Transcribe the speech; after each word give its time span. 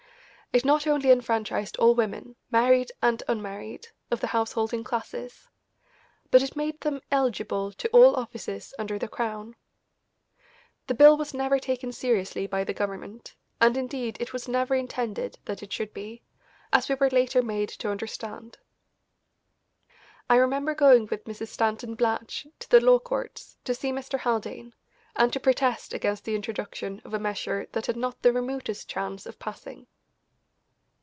It 0.53 0.65
not 0.65 0.85
only 0.85 1.11
enfranchised 1.11 1.77
all 1.77 1.95
women, 1.95 2.35
married 2.51 2.91
and 3.01 3.23
unmarried, 3.29 3.87
of 4.11 4.19
the 4.19 4.27
householding 4.35 4.83
classes, 4.83 5.47
but 6.29 6.43
it 6.43 6.57
made 6.57 6.81
them 6.81 6.99
eligible 7.09 7.71
to 7.71 7.87
all 7.93 8.17
offices 8.17 8.73
under 8.77 8.99
the 8.99 9.07
Crown. 9.07 9.55
The 10.87 10.93
bill 10.93 11.15
was 11.15 11.33
never 11.33 11.57
taken 11.57 11.93
seriously 11.93 12.47
by 12.47 12.65
the 12.65 12.73
Government, 12.73 13.33
and 13.61 13.77
indeed 13.77 14.17
it 14.19 14.33
was 14.33 14.49
never 14.49 14.75
intended 14.75 15.39
that 15.45 15.63
it 15.63 15.71
should 15.71 15.93
be, 15.93 16.21
as 16.73 16.89
we 16.89 16.95
were 16.95 17.09
later 17.09 17.41
made 17.41 17.69
to 17.69 17.87
understand. 17.89 18.57
I 20.29 20.35
remember 20.35 20.75
going 20.75 21.05
with 21.07 21.23
Mrs. 21.23 21.47
Stanton 21.47 21.95
Blatch 21.95 22.45
to 22.59 22.69
the 22.69 22.81
law 22.81 22.99
courts 22.99 23.55
to 23.63 23.73
see 23.73 23.93
Mr. 23.93 24.19
Haldane, 24.19 24.73
and 25.15 25.31
to 25.31 25.39
protest 25.39 25.93
against 25.93 26.25
the 26.25 26.35
introduction 26.35 27.01
of 27.05 27.13
a 27.13 27.19
measure 27.19 27.67
that 27.71 27.85
had 27.85 27.95
not 27.95 28.21
the 28.21 28.33
remotest 28.33 28.89
chance 28.89 29.25
of 29.25 29.39
passing. 29.39 29.87